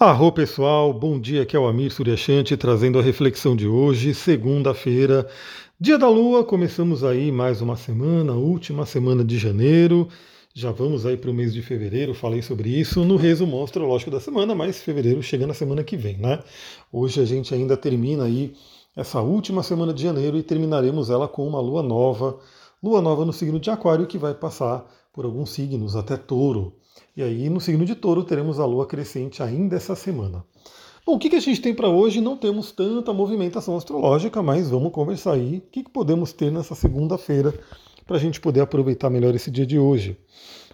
Arro 0.00 0.30
pessoal, 0.30 0.92
bom 0.92 1.18
dia, 1.18 1.42
aqui 1.42 1.56
é 1.56 1.58
o 1.58 1.66
Amir 1.66 1.90
Suryashanti 1.90 2.56
trazendo 2.56 3.00
a 3.00 3.02
reflexão 3.02 3.56
de 3.56 3.66
hoje, 3.66 4.14
segunda-feira, 4.14 5.28
dia 5.80 5.98
da 5.98 6.08
lua, 6.08 6.44
começamos 6.44 7.02
aí 7.02 7.32
mais 7.32 7.60
uma 7.60 7.74
semana, 7.74 8.32
última 8.32 8.86
semana 8.86 9.24
de 9.24 9.36
janeiro, 9.36 10.06
já 10.54 10.70
vamos 10.70 11.04
aí 11.04 11.16
para 11.16 11.32
o 11.32 11.34
mês 11.34 11.52
de 11.52 11.62
fevereiro, 11.62 12.14
falei 12.14 12.42
sobre 12.42 12.68
isso 12.68 13.04
no 13.04 13.16
resumo 13.16 13.60
astrológico 13.60 14.12
da 14.12 14.20
semana, 14.20 14.54
mas 14.54 14.80
fevereiro 14.80 15.20
chega 15.20 15.48
na 15.48 15.54
semana 15.54 15.82
que 15.82 15.96
vem, 15.96 16.16
né? 16.16 16.44
Hoje 16.92 17.20
a 17.20 17.24
gente 17.24 17.52
ainda 17.52 17.76
termina 17.76 18.22
aí 18.22 18.54
essa 18.94 19.20
última 19.20 19.64
semana 19.64 19.92
de 19.92 20.04
janeiro 20.04 20.38
e 20.38 20.44
terminaremos 20.44 21.10
ela 21.10 21.26
com 21.26 21.44
uma 21.44 21.60
lua 21.60 21.82
nova, 21.82 22.38
lua 22.80 23.02
nova 23.02 23.24
no 23.24 23.32
signo 23.32 23.58
de 23.58 23.68
aquário 23.68 24.06
que 24.06 24.16
vai 24.16 24.32
passar 24.32 24.88
por 25.12 25.24
alguns 25.24 25.50
signos, 25.50 25.96
até 25.96 26.16
touro. 26.16 26.72
E 27.16 27.22
aí, 27.22 27.48
no 27.48 27.60
signo 27.60 27.84
de 27.84 27.94
touro, 27.94 28.24
teremos 28.24 28.60
a 28.60 28.64
lua 28.64 28.86
crescente 28.86 29.42
ainda 29.42 29.76
essa 29.76 29.94
semana. 29.94 30.44
Bom, 31.04 31.14
o 31.14 31.18
que, 31.18 31.34
a 31.34 31.40
gente 31.40 31.62
tem 31.62 31.74
para 31.74 31.88
hoje? 31.88 32.20
Não 32.20 32.36
temos 32.36 32.70
tanta 32.70 33.12
movimentação 33.14 33.76
astrológica, 33.76 34.42
mas 34.42 34.68
vamos 34.68 34.92
conversar 34.92 35.32
aí. 35.32 35.56
O 35.56 35.70
que, 35.70 35.82
que 35.84 35.90
podemos 35.90 36.34
ter 36.34 36.52
nessa 36.52 36.74
segunda-feira 36.74 37.54
para 38.06 38.16
a 38.16 38.20
gente 38.20 38.38
poder 38.38 38.60
aproveitar 38.60 39.08
melhor 39.08 39.34
esse 39.34 39.50
dia 39.50 39.64
de 39.64 39.78
hoje? 39.78 40.18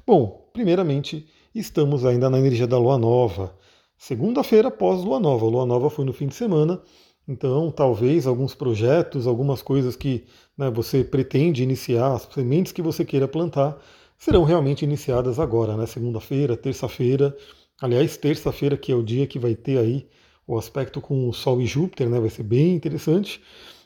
Bom, 0.04 0.48
primeiramente, 0.52 1.26
estamos 1.54 2.04
ainda 2.04 2.28
na 2.28 2.38
energia 2.38 2.66
da 2.66 2.76
lua 2.76 2.98
nova. 2.98 3.56
Segunda-feira 3.96 4.70
pós-lua 4.70 5.20
nova. 5.20 5.46
A 5.46 5.48
lua 5.48 5.64
nova 5.64 5.88
foi 5.88 6.04
no 6.04 6.12
fim 6.12 6.26
de 6.26 6.34
semana, 6.34 6.82
então 7.28 7.70
talvez 7.70 8.26
alguns 8.26 8.54
projetos, 8.54 9.26
algumas 9.26 9.62
coisas 9.62 9.94
que 9.94 10.24
né, 10.58 10.68
você 10.68 11.04
pretende 11.04 11.62
iniciar, 11.62 12.12
as 12.12 12.28
sementes 12.34 12.72
que 12.72 12.82
você 12.82 13.04
queira 13.04 13.28
plantar, 13.28 13.80
serão 14.24 14.42
realmente 14.42 14.86
iniciadas 14.86 15.38
agora, 15.38 15.76
né? 15.76 15.84
Segunda-feira, 15.84 16.56
terça-feira. 16.56 17.36
Aliás, 17.78 18.16
terça-feira 18.16 18.74
que 18.74 18.90
é 18.90 18.94
o 18.94 19.02
dia 19.02 19.26
que 19.26 19.38
vai 19.38 19.54
ter 19.54 19.76
aí 19.76 20.08
o 20.46 20.56
aspecto 20.56 20.98
com 20.98 21.28
o 21.28 21.32
Sol 21.34 21.60
e 21.60 21.66
Júpiter, 21.66 22.08
né? 22.08 22.18
Vai 22.18 22.30
ser 22.30 22.42
bem 22.42 22.74
interessante. 22.74 23.42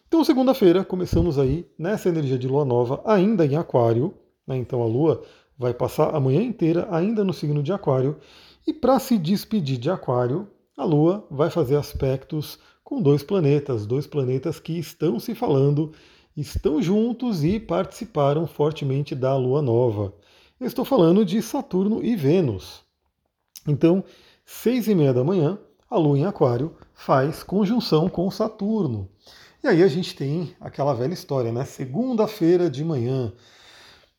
Então, 0.07 0.23
segunda-feira, 0.23 0.85
começamos 0.85 1.41
aí 1.41 1.67
nessa 1.77 2.09
energia 2.09 2.39
de 2.39 2.47
lua 2.47 2.65
nova, 2.65 3.03
ainda 3.05 3.45
em 3.45 3.57
Aquário. 3.57 4.15
Né? 4.47 4.57
Então, 4.59 4.81
a 4.81 4.87
lua 4.87 5.25
vai 5.59 5.75
passar 5.75 6.15
a 6.15 6.21
manhã 6.21 6.41
inteira 6.41 6.87
ainda 6.89 7.25
no 7.25 7.33
signo 7.33 7.61
de 7.61 7.73
Aquário. 7.73 8.17
E 8.65 8.73
para 8.73 9.01
se 9.01 9.19
despedir 9.19 9.77
de 9.77 9.91
Aquário, 9.91 10.47
a 10.77 10.85
lua 10.85 11.27
vai 11.29 11.51
fazer 11.51 11.75
aspectos 11.75 12.61
com 12.85 13.03
dois 13.03 13.25
planetas, 13.25 13.87
dois 13.87 14.07
planetas 14.07 14.61
que 14.61 14.79
estão 14.79 15.19
se 15.19 15.35
falando 15.35 15.91
estão 16.37 16.81
juntos 16.81 17.43
e 17.43 17.59
participaram 17.59 18.47
fortemente 18.47 19.17
da 19.17 19.37
lua 19.37 19.61
nova. 19.61 20.15
Eu 20.61 20.67
estou 20.67 20.85
falando 20.85 21.25
de 21.25 21.41
Saturno 21.41 22.05
e 22.05 22.17
Vênus. 22.17 22.83
Então, 23.65 24.03
seis 24.45 24.89
e 24.89 24.95
meia 24.95 25.15
da 25.15 25.23
manhã, 25.23 25.57
a 25.89 25.97
lua 25.97 26.19
em 26.19 26.27
Aquário 26.27 26.75
faz 26.93 27.45
conjunção 27.45 28.09
com 28.09 28.29
Saturno. 28.29 29.09
E 29.63 29.69
aí 29.69 29.85
a 29.85 29.87
gente 29.87 30.17
tem 30.17 30.57
aquela 30.61 30.95
velha 30.95 31.15
história, 31.15 31.53
né? 31.53 31.65
Segunda-feira 31.65 32.69
de 32.69 32.85
manhã, 32.85 33.33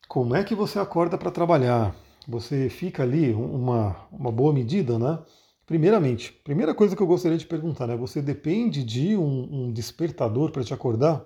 como 0.07 0.33
é 0.33 0.41
que 0.41 0.55
você 0.55 0.79
acorda 0.79 1.17
para 1.17 1.29
trabalhar? 1.29 1.93
Você 2.25 2.69
fica 2.69 3.03
ali 3.03 3.33
uma, 3.33 3.97
uma 4.09 4.31
boa 4.31 4.53
medida, 4.53 4.97
né? 4.97 5.19
Primeiramente, 5.65 6.31
primeira 6.31 6.73
coisa 6.73 6.95
que 6.95 7.03
eu 7.03 7.07
gostaria 7.07 7.37
de 7.37 7.45
perguntar, 7.45 7.85
né? 7.85 7.97
Você 7.97 8.21
depende 8.21 8.81
de 8.81 9.17
um, 9.17 9.65
um 9.65 9.73
despertador 9.73 10.51
para 10.51 10.63
te 10.63 10.73
acordar? 10.73 11.21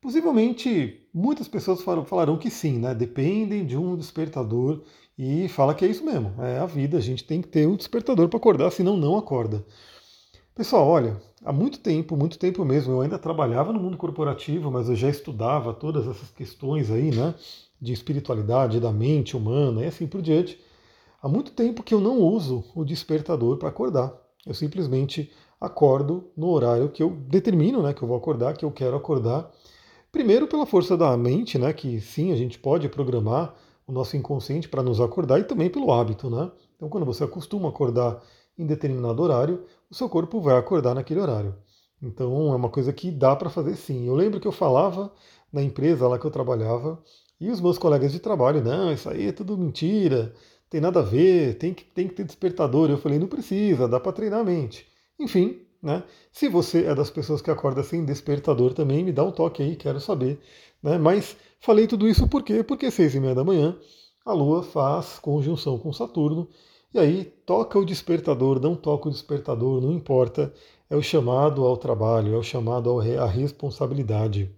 Possivelmente 0.00 1.06
muitas 1.12 1.46
pessoas 1.46 1.82
falarão 1.82 2.38
que 2.38 2.50
sim, 2.50 2.78
né? 2.78 2.94
Dependem 2.94 3.66
de 3.66 3.76
um 3.76 3.96
despertador 3.96 4.82
e 5.18 5.46
fala 5.48 5.74
que 5.74 5.84
é 5.84 5.88
isso 5.88 6.04
mesmo. 6.04 6.32
É 6.38 6.58
a 6.58 6.66
vida, 6.66 6.96
a 6.96 7.00
gente 7.00 7.24
tem 7.24 7.42
que 7.42 7.48
ter 7.48 7.68
um 7.68 7.76
despertador 7.76 8.28
para 8.28 8.38
acordar, 8.38 8.70
senão 8.70 8.96
não 8.96 9.18
acorda. 9.18 9.64
Pessoal, 10.54 10.86
olha, 10.86 11.20
há 11.44 11.52
muito 11.52 11.78
tempo, 11.80 12.16
muito 12.16 12.38
tempo 12.38 12.64
mesmo, 12.64 12.94
eu 12.94 13.00
ainda 13.02 13.18
trabalhava 13.18 13.72
no 13.72 13.80
mundo 13.80 13.96
corporativo, 13.96 14.70
mas 14.70 14.88
eu 14.88 14.96
já 14.96 15.08
estudava 15.08 15.72
todas 15.74 16.06
essas 16.08 16.30
questões 16.30 16.90
aí, 16.90 17.10
né? 17.10 17.34
De 17.80 17.92
espiritualidade, 17.92 18.80
da 18.80 18.92
mente 18.92 19.36
humana 19.36 19.82
e 19.82 19.86
assim 19.86 20.06
por 20.06 20.22
diante. 20.22 20.58
Há 21.22 21.28
muito 21.28 21.52
tempo 21.52 21.82
que 21.82 21.92
eu 21.92 22.00
não 22.00 22.18
uso 22.18 22.64
o 22.74 22.84
despertador 22.84 23.58
para 23.58 23.68
acordar. 23.68 24.12
Eu 24.46 24.54
simplesmente 24.54 25.30
acordo 25.60 26.30
no 26.34 26.48
horário 26.48 26.88
que 26.88 27.02
eu 27.02 27.10
determino, 27.10 27.82
né? 27.82 27.92
Que 27.92 28.02
eu 28.02 28.08
vou 28.08 28.16
acordar, 28.16 28.56
que 28.56 28.64
eu 28.64 28.70
quero 28.70 28.96
acordar. 28.96 29.50
Primeiro 30.12 30.46
pela 30.46 30.66
força 30.66 30.96
da 30.96 31.16
mente, 31.16 31.58
né, 31.58 31.72
que 31.72 32.00
sim, 32.00 32.32
a 32.32 32.36
gente 32.36 32.58
pode 32.58 32.88
programar 32.88 33.54
o 33.86 33.92
nosso 33.92 34.16
inconsciente 34.16 34.68
para 34.68 34.82
nos 34.82 35.00
acordar 35.00 35.40
e 35.40 35.44
também 35.44 35.70
pelo 35.70 35.92
hábito, 35.92 36.28
né? 36.28 36.50
Então 36.76 36.88
quando 36.88 37.06
você 37.06 37.24
acostuma 37.24 37.68
acordar 37.68 38.22
em 38.58 38.66
determinado 38.66 39.22
horário, 39.22 39.64
o 39.90 39.94
seu 39.94 40.08
corpo 40.08 40.40
vai 40.40 40.56
acordar 40.56 40.94
naquele 40.94 41.20
horário. 41.20 41.54
Então 42.02 42.52
é 42.52 42.56
uma 42.56 42.68
coisa 42.68 42.92
que 42.92 43.10
dá 43.10 43.36
para 43.36 43.50
fazer 43.50 43.76
sim. 43.76 44.06
Eu 44.06 44.14
lembro 44.14 44.40
que 44.40 44.48
eu 44.48 44.52
falava 44.52 45.12
na 45.52 45.62
empresa 45.62 46.08
lá 46.08 46.18
que 46.18 46.26
eu 46.26 46.30
trabalhava 46.30 47.02
e 47.40 47.50
os 47.50 47.60
meus 47.60 47.78
colegas 47.78 48.12
de 48.12 48.20
trabalho, 48.20 48.62
não, 48.62 48.92
isso 48.92 49.08
aí 49.08 49.28
é 49.28 49.32
tudo 49.32 49.56
mentira, 49.56 50.34
tem 50.68 50.80
nada 50.80 51.00
a 51.00 51.02
ver, 51.02 51.56
tem 51.58 51.72
que, 51.74 51.84
tem 51.84 52.06
que 52.06 52.14
ter 52.14 52.24
despertador. 52.24 52.90
Eu 52.90 52.98
falei, 52.98 53.18
não 53.18 53.26
precisa, 53.26 53.88
dá 53.88 53.98
para 53.98 54.12
treinar 54.12 54.40
a 54.40 54.44
mente. 54.44 54.86
Enfim, 55.18 55.60
né? 55.82 56.02
Se 56.32 56.48
você 56.48 56.84
é 56.84 56.94
das 56.94 57.10
pessoas 57.10 57.40
que 57.40 57.50
acorda 57.50 57.82
sem 57.82 58.04
despertador 58.04 58.74
também, 58.74 59.04
me 59.04 59.12
dá 59.12 59.24
um 59.24 59.32
toque 59.32 59.62
aí, 59.62 59.76
quero 59.76 60.00
saber. 60.00 60.40
Né? 60.82 60.98
Mas 60.98 61.36
falei 61.60 61.86
tudo 61.86 62.08
isso 62.08 62.28
por 62.28 62.42
quê? 62.42 62.62
Porque 62.62 62.90
seis 62.90 63.14
e 63.14 63.20
meia 63.20 63.34
da 63.34 63.44
manhã 63.44 63.76
a 64.24 64.32
Lua 64.32 64.62
faz 64.62 65.18
conjunção 65.18 65.78
com 65.78 65.92
Saturno, 65.92 66.48
e 66.92 66.98
aí 66.98 67.24
toca 67.46 67.78
o 67.78 67.84
despertador, 67.84 68.60
não 68.60 68.74
toca 68.76 69.08
o 69.08 69.10
despertador, 69.10 69.80
não 69.80 69.92
importa, 69.92 70.52
é 70.88 70.96
o 70.96 71.02
chamado 71.02 71.64
ao 71.64 71.76
trabalho, 71.76 72.34
é 72.34 72.36
o 72.36 72.42
chamado 72.42 72.90
à 73.00 73.26
responsabilidade. 73.26 74.50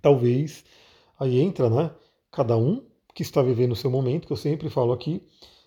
Talvez 0.00 0.64
aí 1.18 1.40
entra, 1.40 1.68
né? 1.68 1.90
Cada 2.30 2.56
um 2.56 2.84
que 3.14 3.22
está 3.22 3.42
vivendo 3.42 3.72
o 3.72 3.76
seu 3.76 3.90
momento, 3.90 4.26
que 4.26 4.32
eu 4.32 4.36
sempre 4.36 4.68
falo 4.68 4.92
aqui. 4.92 5.22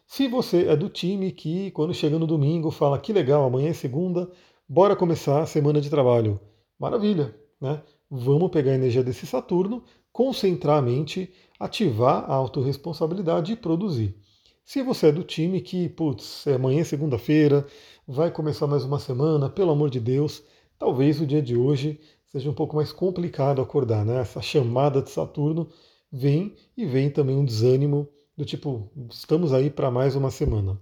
Se 0.06 0.28
você 0.28 0.68
é 0.68 0.76
do 0.76 0.90
time 0.90 1.32
que, 1.32 1.72
quando 1.72 1.94
chega 1.94 2.18
no 2.18 2.28
domingo, 2.28 2.72
fala 2.72 3.00
que 3.00 3.12
legal, 3.12 3.46
amanhã 3.46 3.70
é 3.70 3.74
segunda, 3.74 4.32
Bora 4.72 4.96
começar 4.96 5.41
a 5.41 5.47
semana 5.47 5.81
de 5.81 5.90
trabalho. 5.90 6.40
Maravilha, 6.78 7.35
né? 7.59 7.81
Vamos 8.07 8.52
pegar 8.52 8.74
a 8.74 8.75
energia 8.75 9.03
desse 9.03 9.25
Saturno, 9.25 9.84
concentrar 10.13 10.78
a 10.78 10.81
mente, 10.81 11.34
ativar 11.59 12.30
a 12.30 12.35
autorresponsabilidade 12.35 13.53
e 13.53 13.56
produzir. 13.56 14.16
Se 14.63 14.84
você 14.84 15.07
é 15.07 15.12
do 15.12 15.24
time 15.24 15.59
que, 15.59 15.90
putz, 15.90 16.46
é 16.46 16.53
amanhã 16.53 16.81
é 16.81 16.84
segunda-feira, 16.84 17.66
vai 18.07 18.30
começar 18.30 18.68
mais 18.68 18.85
uma 18.85 19.00
semana, 19.00 19.50
pelo 19.50 19.72
amor 19.72 19.90
de 19.90 20.00
Deus, 20.00 20.44
talvez 20.78 21.19
o 21.19 21.25
dia 21.25 21.41
de 21.41 21.57
hoje 21.57 22.00
seja 22.28 22.47
um 22.47 22.53
pouco 22.53 22.75
mais 22.75 22.91
complicado 22.91 23.63
acordar, 23.63 24.06
né? 24.06 24.22
Essa 24.22 24.40
chamada 24.40 25.01
de 25.01 25.09
Saturno 25.09 25.68
vem 26.12 26.53
e 26.78 26.86
vem 26.86 27.09
também 27.09 27.36
um 27.36 27.44
desânimo 27.44 28.07
do 28.38 28.46
tipo, 28.46 28.88
estamos 29.09 29.51
aí 29.51 29.72
para 29.72 29.90
mais 29.90 30.16
uma 30.16 30.30
semana. 30.30 30.80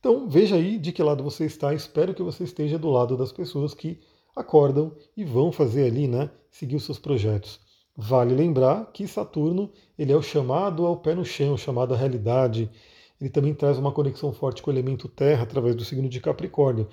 Então 0.00 0.26
veja 0.28 0.56
aí 0.56 0.78
de 0.78 0.92
que 0.92 1.02
lado 1.02 1.22
você 1.22 1.44
está. 1.44 1.74
Espero 1.74 2.14
que 2.14 2.22
você 2.22 2.44
esteja 2.44 2.78
do 2.78 2.88
lado 2.88 3.16
das 3.18 3.30
pessoas 3.30 3.74
que 3.74 4.00
acordam 4.34 4.92
e 5.14 5.24
vão 5.24 5.52
fazer 5.52 5.84
ali, 5.86 6.08
né, 6.08 6.30
seguir 6.50 6.76
os 6.76 6.84
seus 6.84 6.98
projetos. 6.98 7.60
Vale 7.94 8.34
lembrar 8.34 8.90
que 8.92 9.06
Saturno 9.06 9.70
ele 9.98 10.10
é 10.10 10.16
o 10.16 10.22
chamado 10.22 10.86
ao 10.86 10.96
pé 10.96 11.14
no 11.14 11.24
chão, 11.24 11.54
chamado 11.56 11.92
à 11.92 11.96
realidade. 11.96 12.70
Ele 13.20 13.28
também 13.28 13.52
traz 13.52 13.76
uma 13.76 13.92
conexão 13.92 14.32
forte 14.32 14.62
com 14.62 14.70
o 14.70 14.72
elemento 14.72 15.06
Terra 15.06 15.42
através 15.42 15.76
do 15.76 15.84
signo 15.84 16.08
de 16.08 16.18
Capricórnio. 16.18 16.88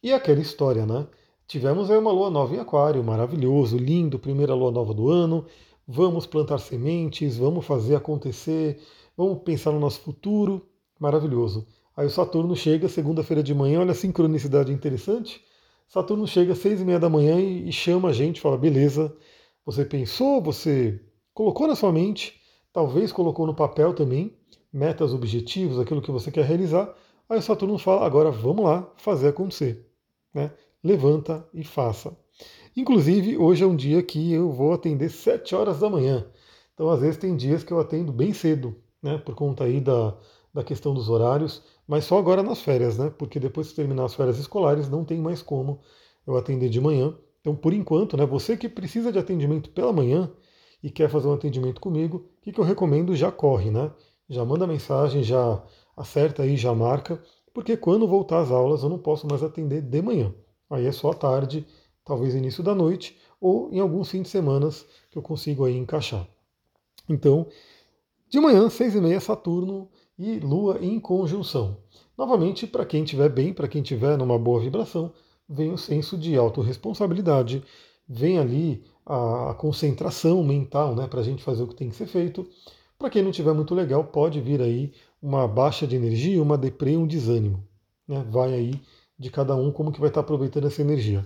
E 0.00 0.12
aquela 0.12 0.40
história, 0.40 0.86
né? 0.86 1.08
Tivemos 1.48 1.90
aí 1.90 1.98
uma 1.98 2.12
lua 2.12 2.30
nova 2.30 2.54
em 2.54 2.60
Aquário, 2.60 3.02
maravilhoso, 3.02 3.76
lindo, 3.76 4.18
primeira 4.18 4.54
lua 4.54 4.70
nova 4.70 4.94
do 4.94 5.10
ano. 5.10 5.44
Vamos 5.88 6.24
plantar 6.24 6.58
sementes, 6.58 7.36
vamos 7.36 7.66
fazer 7.66 7.96
acontecer, 7.96 8.80
vamos 9.16 9.42
pensar 9.42 9.72
no 9.72 9.80
nosso 9.80 10.00
futuro, 10.00 10.64
maravilhoso. 11.00 11.66
Aí 11.96 12.06
o 12.06 12.10
Saturno 12.10 12.56
chega 12.56 12.88
segunda-feira 12.88 13.42
de 13.42 13.54
manhã, 13.54 13.80
olha 13.80 13.92
a 13.92 13.94
sincronicidade 13.94 14.72
interessante. 14.72 15.40
Saturno 15.86 16.26
chega 16.26 16.52
às 16.52 16.58
seis 16.58 16.80
e 16.80 16.84
meia 16.84 16.98
da 16.98 17.08
manhã 17.08 17.40
e, 17.40 17.70
chama 17.70 18.08
a 18.08 18.12
gente, 18.12 18.40
fala, 18.40 18.58
beleza, 18.58 19.16
você 19.64 19.84
pensou, 19.84 20.42
você 20.42 21.00
colocou 21.32 21.68
na 21.68 21.76
sua 21.76 21.92
mente, 21.92 22.40
talvez 22.72 23.12
colocou 23.12 23.46
no 23.46 23.54
papel 23.54 23.94
também, 23.94 24.36
metas, 24.72 25.14
objetivos, 25.14 25.78
aquilo 25.78 26.02
que 26.02 26.10
você 26.10 26.32
quer 26.32 26.44
realizar. 26.44 26.92
Aí 27.28 27.38
o 27.38 27.42
Saturno 27.42 27.78
fala, 27.78 28.04
agora 28.04 28.30
vamos 28.30 28.64
lá 28.64 28.90
fazer 28.96 29.28
acontecer. 29.28 29.88
Né? 30.34 30.50
Levanta 30.82 31.46
e 31.54 31.62
faça. 31.62 32.16
Inclusive, 32.76 33.38
hoje 33.38 33.62
é 33.62 33.66
um 33.66 33.76
dia 33.76 34.02
que 34.02 34.32
eu 34.32 34.50
vou 34.50 34.72
atender 34.72 35.08
sete 35.08 35.54
horas 35.54 35.78
da 35.78 35.88
manhã. 35.88 36.26
Então, 36.74 36.90
às 36.90 37.00
vezes, 37.00 37.16
tem 37.16 37.36
dias 37.36 37.62
que 37.62 37.72
eu 37.72 37.78
atendo 37.78 38.12
bem 38.12 38.32
cedo, 38.32 38.74
né? 39.00 39.16
Por 39.16 39.36
conta 39.36 39.62
aí 39.62 39.80
da, 39.80 40.16
da 40.52 40.64
questão 40.64 40.92
dos 40.92 41.08
horários 41.08 41.62
mas 41.86 42.04
só 42.04 42.18
agora 42.18 42.42
nas 42.42 42.60
férias, 42.60 42.98
né? 42.98 43.10
Porque 43.10 43.38
depois 43.38 43.68
que 43.68 43.74
terminar 43.74 44.04
as 44.04 44.14
férias 44.14 44.38
escolares, 44.38 44.88
não 44.88 45.04
tem 45.04 45.18
mais 45.18 45.42
como 45.42 45.80
eu 46.26 46.36
atender 46.36 46.68
de 46.68 46.80
manhã. 46.80 47.16
Então, 47.40 47.54
por 47.54 47.74
enquanto, 47.74 48.16
né, 48.16 48.24
você 48.24 48.56
que 48.56 48.68
precisa 48.68 49.12
de 49.12 49.18
atendimento 49.18 49.70
pela 49.70 49.92
manhã 49.92 50.32
e 50.82 50.90
quer 50.90 51.10
fazer 51.10 51.28
um 51.28 51.34
atendimento 51.34 51.80
comigo, 51.80 52.16
o 52.38 52.42
que, 52.42 52.52
que 52.52 52.60
eu 52.60 52.64
recomendo? 52.64 53.14
Já 53.14 53.30
corre, 53.30 53.70
né? 53.70 53.92
Já 54.28 54.44
manda 54.44 54.66
mensagem, 54.66 55.22
já 55.22 55.62
acerta 55.96 56.42
aí, 56.42 56.56
já 56.56 56.74
marca, 56.74 57.22
porque 57.52 57.76
quando 57.76 58.08
voltar 58.08 58.40
às 58.40 58.50
aulas 58.50 58.82
eu 58.82 58.88
não 58.88 58.98
posso 58.98 59.26
mais 59.26 59.42
atender 59.42 59.82
de 59.82 60.02
manhã. 60.02 60.34
Aí 60.70 60.86
é 60.86 60.92
só 60.92 61.10
à 61.10 61.14
tarde, 61.14 61.66
talvez 62.04 62.34
início 62.34 62.62
da 62.62 62.74
noite, 62.74 63.16
ou 63.40 63.70
em 63.70 63.78
alguns 63.78 64.10
fins 64.10 64.22
de 64.22 64.28
semana 64.28 64.68
que 65.10 65.18
eu 65.18 65.22
consigo 65.22 65.64
aí 65.64 65.76
encaixar. 65.76 66.26
Então, 67.08 67.46
de 68.28 68.40
manhã, 68.40 68.68
seis 68.70 68.94
e 68.94 69.00
meia, 69.00 69.20
Saturno 69.20 69.90
e 70.18 70.38
Lua 70.38 70.78
em 70.80 70.98
conjunção. 71.00 71.76
Novamente, 72.16 72.66
para 72.66 72.84
quem 72.84 73.02
estiver 73.02 73.28
bem, 73.28 73.52
para 73.52 73.68
quem 73.68 73.82
estiver 73.82 74.16
numa 74.16 74.38
boa 74.38 74.60
vibração, 74.60 75.12
vem 75.48 75.72
o 75.72 75.78
senso 75.78 76.16
de 76.16 76.36
autorresponsabilidade, 76.36 77.62
vem 78.08 78.38
ali 78.38 78.84
a, 79.04 79.54
concentração 79.58 80.42
mental 80.42 80.94
né, 80.94 81.06
para 81.06 81.20
a 81.20 81.24
gente 81.24 81.42
fazer 81.42 81.62
o 81.62 81.68
que 81.68 81.74
tem 81.74 81.88
que 81.88 81.96
ser 81.96 82.06
feito. 82.06 82.46
Para 82.98 83.10
quem 83.10 83.22
não 83.22 83.30
estiver 83.30 83.52
muito 83.52 83.74
legal, 83.74 84.04
pode 84.04 84.40
vir 84.40 84.62
aí 84.62 84.92
uma 85.20 85.48
baixa 85.48 85.86
de 85.86 85.96
energia, 85.96 86.42
uma 86.42 86.56
deprê, 86.56 86.96
um 86.96 87.06
desânimo. 87.06 87.62
Né? 88.06 88.24
Vai 88.30 88.54
aí 88.54 88.80
de 89.18 89.30
cada 89.30 89.54
um 89.56 89.70
como 89.72 89.92
que 89.92 90.00
vai 90.00 90.08
estar 90.08 90.20
aproveitando 90.20 90.66
essa 90.66 90.80
energia. 90.80 91.24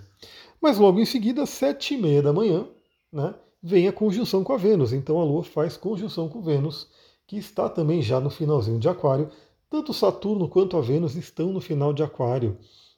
Mas 0.60 0.78
logo 0.78 0.98
em 0.98 1.04
seguida, 1.04 1.46
sete 1.46 1.94
e 1.94 1.98
meia 1.98 2.22
da 2.22 2.32
manhã, 2.32 2.66
né, 3.12 3.34
vem 3.62 3.86
a 3.86 3.92
conjunção 3.92 4.42
com 4.42 4.52
a 4.52 4.56
Vênus. 4.56 4.92
Então 4.92 5.20
a 5.20 5.24
Lua 5.24 5.44
faz 5.44 5.76
conjunção 5.76 6.28
com 6.28 6.42
Vênus, 6.42 6.88
que 7.28 7.36
está 7.36 7.68
também 7.68 8.00
já 8.00 8.18
no 8.18 8.30
finalzinho 8.30 8.80
de 8.80 8.88
Aquário. 8.88 9.28
Tanto 9.68 9.92
Saturno 9.92 10.48
quanto 10.48 10.78
a 10.78 10.80
Vênus 10.80 11.14
estão 11.14 11.52
no 11.52 11.60
final 11.60 11.92
de 11.92 12.02
Aquário. 12.02 12.56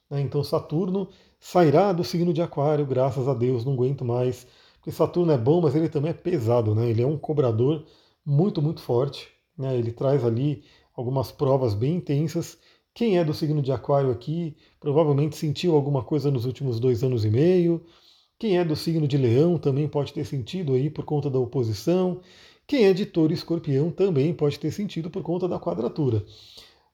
Né? 0.09 0.21
Então 0.21 0.41
Saturno 0.41 1.09
sairá 1.37 1.91
do 1.91 2.01
signo 2.01 2.33
de 2.33 2.41
Aquário, 2.41 2.85
graças 2.85 3.27
a 3.27 3.33
Deus, 3.33 3.65
não 3.65 3.73
aguento 3.73 4.05
mais. 4.05 4.47
Porque 4.75 4.89
Saturno 4.89 5.33
é 5.33 5.37
bom, 5.37 5.61
mas 5.61 5.75
ele 5.75 5.89
também 5.89 6.11
é 6.11 6.13
pesado, 6.13 6.73
né? 6.73 6.89
Ele 6.89 7.03
é 7.03 7.05
um 7.05 7.17
cobrador 7.17 7.85
muito, 8.25 8.61
muito 8.61 8.81
forte. 8.81 9.27
Né? 9.57 9.77
Ele 9.77 9.91
traz 9.91 10.23
ali 10.23 10.63
algumas 10.95 11.29
provas 11.29 11.73
bem 11.73 11.95
intensas. 11.95 12.57
Quem 12.93 13.17
é 13.17 13.25
do 13.25 13.33
signo 13.33 13.61
de 13.61 13.71
Aquário 13.73 14.11
aqui 14.11 14.55
provavelmente 14.79 15.35
sentiu 15.35 15.75
alguma 15.75 16.03
coisa 16.03 16.31
nos 16.31 16.45
últimos 16.45 16.79
dois 16.79 17.03
anos 17.03 17.25
e 17.25 17.29
meio. 17.29 17.83
Quem 18.39 18.57
é 18.57 18.63
do 18.63 18.77
signo 18.77 19.07
de 19.07 19.17
Leão 19.17 19.57
também 19.57 19.89
pode 19.89 20.13
ter 20.13 20.25
sentido 20.25 20.73
aí 20.73 20.89
por 20.89 21.03
conta 21.03 21.29
da 21.29 21.37
oposição. 21.37 22.21
Quem 22.71 22.85
é 22.85 22.93
de 22.93 23.05
Touro 23.05 23.33
e 23.33 23.35
Escorpião 23.35 23.91
também 23.91 24.33
pode 24.33 24.57
ter 24.57 24.71
sentido 24.71 25.09
por 25.09 25.21
conta 25.21 25.45
da 25.45 25.59
quadratura. 25.59 26.23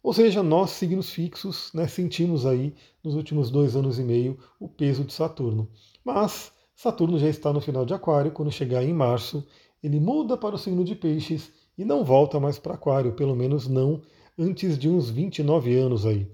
Ou 0.01 0.11
seja, 0.11 0.41
nós, 0.41 0.71
signos 0.71 1.11
fixos, 1.11 1.69
né, 1.71 1.87
sentimos 1.87 2.47
aí 2.47 2.73
nos 3.03 3.13
últimos 3.13 3.51
dois 3.51 3.75
anos 3.75 3.99
e 3.99 4.03
meio 4.03 4.39
o 4.59 4.67
peso 4.67 5.03
de 5.03 5.13
Saturno. 5.13 5.69
Mas 6.03 6.51
Saturno 6.75 7.19
já 7.19 7.29
está 7.29 7.53
no 7.53 7.61
final 7.61 7.85
de 7.85 7.93
Aquário, 7.93 8.31
quando 8.31 8.51
chegar 8.51 8.83
em 8.83 8.91
março, 8.91 9.45
ele 9.83 9.99
muda 9.99 10.35
para 10.35 10.55
o 10.55 10.57
signo 10.57 10.83
de 10.83 10.95
Peixes 10.95 11.51
e 11.77 11.85
não 11.85 12.03
volta 12.03 12.39
mais 12.39 12.57
para 12.57 12.73
Aquário, 12.73 13.13
pelo 13.13 13.35
menos 13.35 13.67
não 13.67 14.01
antes 14.35 14.79
de 14.79 14.89
uns 14.89 15.11
29 15.11 15.77
anos 15.77 16.07
aí. 16.07 16.27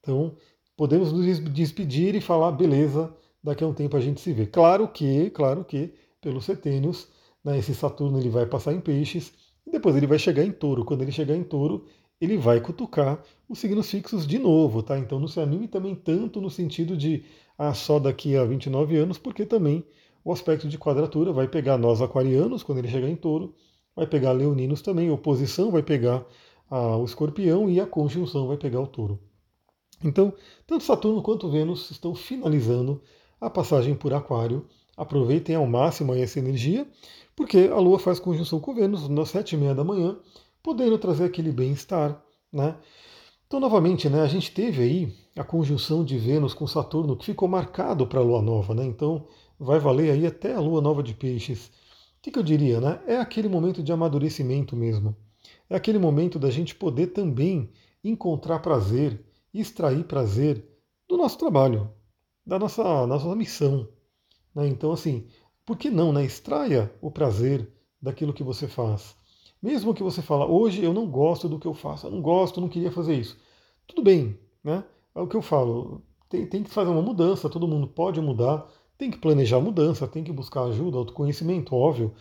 Então, 0.00 0.36
podemos 0.76 1.10
nos 1.10 1.40
despedir 1.54 2.14
e 2.14 2.20
falar, 2.20 2.52
beleza, 2.52 3.10
daqui 3.42 3.64
a 3.64 3.66
um 3.66 3.72
tempo 3.72 3.96
a 3.96 4.00
gente 4.00 4.20
se 4.20 4.30
vê. 4.34 4.44
Claro 4.44 4.86
que, 4.88 5.30
claro 5.30 5.64
que, 5.64 5.94
pelos 6.20 6.44
setênios, 6.44 7.08
né, 7.44 7.58
esse 7.58 7.74
Saturno 7.74 8.18
ele 8.18 8.28
vai 8.28 8.46
passar 8.46 8.72
em 8.72 8.80
Peixes 8.80 9.32
e 9.66 9.70
depois 9.70 9.96
ele 9.96 10.06
vai 10.06 10.18
chegar 10.18 10.44
em 10.44 10.52
Touro. 10.52 10.84
Quando 10.84 11.02
ele 11.02 11.12
chegar 11.12 11.36
em 11.36 11.42
Touro, 11.42 11.86
ele 12.20 12.36
vai 12.36 12.60
cutucar 12.60 13.22
os 13.48 13.58
signos 13.58 13.90
fixos 13.90 14.26
de 14.26 14.38
novo, 14.38 14.82
tá? 14.82 14.98
Então 14.98 15.18
não 15.18 15.28
se 15.28 15.40
anime 15.40 15.66
também 15.66 15.94
tanto 15.94 16.40
no 16.40 16.50
sentido 16.50 16.96
de 16.96 17.24
ah, 17.58 17.72
só 17.72 17.98
daqui 17.98 18.36
a 18.36 18.44
29 18.44 18.96
anos, 18.96 19.18
porque 19.18 19.46
também 19.46 19.84
o 20.24 20.32
aspecto 20.32 20.68
de 20.68 20.78
quadratura 20.78 21.32
vai 21.32 21.48
pegar 21.48 21.78
nós 21.78 22.02
aquarianos 22.02 22.62
quando 22.62 22.78
ele 22.78 22.88
chegar 22.88 23.08
em 23.08 23.16
touro, 23.16 23.54
vai 23.96 24.06
pegar 24.06 24.32
leoninos 24.32 24.82
também, 24.82 25.10
oposição 25.10 25.70
vai 25.70 25.82
pegar 25.82 26.24
ah, 26.70 26.96
o 26.96 27.04
escorpião 27.04 27.70
e 27.70 27.80
a 27.80 27.86
conjunção 27.86 28.46
vai 28.46 28.56
pegar 28.56 28.80
o 28.80 28.86
touro. 28.86 29.18
Então, 30.02 30.32
tanto 30.66 30.84
Saturno 30.84 31.22
quanto 31.22 31.50
Vênus 31.50 31.90
estão 31.90 32.14
finalizando 32.14 33.02
a 33.40 33.50
passagem 33.50 33.94
por 33.94 34.12
Aquário. 34.14 34.66
Aproveitem 34.96 35.54
ao 35.54 35.66
máximo 35.66 36.14
essa 36.14 36.38
energia, 36.38 36.86
porque 37.40 37.70
a 37.72 37.78
Lua 37.78 37.98
faz 37.98 38.20
conjunção 38.20 38.60
com 38.60 38.74
Vênus 38.74 39.08
nas 39.08 39.30
sete 39.30 39.54
e 39.54 39.58
meia 39.58 39.74
da 39.74 39.82
manhã, 39.82 40.14
podendo 40.62 40.98
trazer 40.98 41.24
aquele 41.24 41.50
bem-estar. 41.50 42.22
Né? 42.52 42.76
Então, 43.46 43.58
novamente, 43.58 44.10
né, 44.10 44.20
a 44.20 44.26
gente 44.26 44.52
teve 44.52 44.82
aí 44.82 45.14
a 45.34 45.42
conjunção 45.42 46.04
de 46.04 46.18
Vênus 46.18 46.52
com 46.52 46.66
Saturno 46.66 47.16
que 47.16 47.24
ficou 47.24 47.48
marcado 47.48 48.06
para 48.06 48.20
a 48.20 48.22
Lua 48.22 48.42
Nova. 48.42 48.74
Né? 48.74 48.84
Então, 48.84 49.26
vai 49.58 49.78
valer 49.78 50.10
aí 50.10 50.26
até 50.26 50.52
a 50.52 50.60
Lua 50.60 50.82
Nova 50.82 51.02
de 51.02 51.14
Peixes. 51.14 51.68
O 51.68 52.20
que, 52.20 52.30
que 52.30 52.38
eu 52.38 52.42
diria? 52.42 52.78
Né? 52.78 53.00
É 53.06 53.16
aquele 53.16 53.48
momento 53.48 53.82
de 53.82 53.90
amadurecimento 53.90 54.76
mesmo. 54.76 55.16
É 55.70 55.74
aquele 55.74 55.98
momento 55.98 56.38
da 56.38 56.50
gente 56.50 56.74
poder 56.74 57.06
também 57.06 57.70
encontrar 58.04 58.58
prazer, 58.58 59.18
extrair 59.54 60.04
prazer 60.04 60.62
do 61.08 61.16
nosso 61.16 61.38
trabalho, 61.38 61.90
da 62.44 62.58
nossa, 62.58 63.06
nossa 63.06 63.34
missão. 63.34 63.88
Né? 64.54 64.68
Então, 64.68 64.92
assim, 64.92 65.26
por 65.70 65.78
que 65.78 65.88
não? 65.88 66.12
Né? 66.12 66.24
Extraia 66.24 66.92
o 67.00 67.12
prazer 67.12 67.72
daquilo 68.02 68.32
que 68.32 68.42
você 68.42 68.66
faz. 68.66 69.14
Mesmo 69.62 69.94
que 69.94 70.02
você 70.02 70.20
fala, 70.20 70.44
hoje 70.44 70.82
eu 70.82 70.92
não 70.92 71.08
gosto 71.08 71.48
do 71.48 71.60
que 71.60 71.66
eu 71.68 71.74
faço, 71.74 72.08
eu 72.08 72.10
não 72.10 72.20
gosto, 72.20 72.60
não 72.60 72.68
queria 72.68 72.90
fazer 72.90 73.14
isso. 73.14 73.38
Tudo 73.86 74.02
bem, 74.02 74.36
né? 74.64 74.82
É 75.14 75.20
o 75.20 75.28
que 75.28 75.36
eu 75.36 75.42
falo. 75.42 76.02
Tem, 76.28 76.44
tem 76.44 76.64
que 76.64 76.70
fazer 76.70 76.90
uma 76.90 77.00
mudança, 77.00 77.48
todo 77.48 77.68
mundo 77.68 77.86
pode 77.86 78.20
mudar, 78.20 78.68
tem 78.98 79.12
que 79.12 79.18
planejar 79.18 79.58
a 79.58 79.60
mudança, 79.60 80.08
tem 80.08 80.24
que 80.24 80.32
buscar 80.32 80.64
ajuda, 80.64 80.98
autoconhecimento, 80.98 81.72
óbvio. 81.72 82.12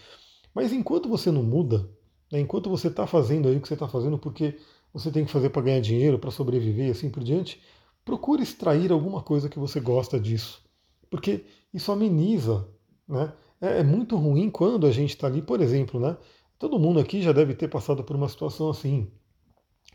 Mas 0.53 0.71
enquanto 0.71 1.09
você 1.09 1.31
não 1.31 1.41
muda, 1.41 1.89
né, 2.31 2.39
enquanto 2.39 2.69
você 2.69 2.87
está 2.87 3.07
fazendo 3.07 3.47
aí 3.47 3.57
o 3.57 3.61
que 3.61 3.67
você 3.67 3.73
está 3.73 3.87
fazendo 3.87 4.19
porque 4.19 4.59
você 4.93 5.09
tem 5.09 5.25
que 5.25 5.31
fazer 5.31 5.49
para 5.49 5.63
ganhar 5.63 5.81
dinheiro, 5.81 6.19
para 6.19 6.29
sobreviver 6.29 6.89
e 6.89 6.91
assim 6.91 7.09
por 7.09 7.23
diante, 7.23 7.59
procure 8.05 8.43
extrair 8.43 8.91
alguma 8.91 9.23
coisa 9.23 9.49
que 9.49 9.57
você 9.57 9.79
gosta 9.79 10.19
disso. 10.19 10.61
Porque 11.09 11.45
isso 11.73 11.91
ameniza. 11.91 12.67
Né? 13.09 13.33
É, 13.59 13.79
é 13.79 13.83
muito 13.83 14.15
ruim 14.15 14.49
quando 14.51 14.85
a 14.85 14.91
gente 14.91 15.09
está 15.09 15.27
ali, 15.27 15.41
por 15.41 15.59
exemplo, 15.59 15.99
né? 15.99 16.15
Todo 16.59 16.77
mundo 16.77 16.99
aqui 16.99 17.21
já 17.21 17.31
deve 17.31 17.55
ter 17.55 17.67
passado 17.67 18.03
por 18.03 18.15
uma 18.15 18.29
situação 18.29 18.69
assim. 18.69 19.11